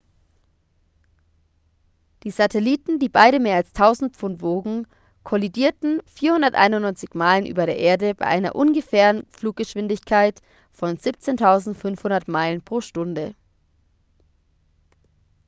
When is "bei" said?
8.15-8.25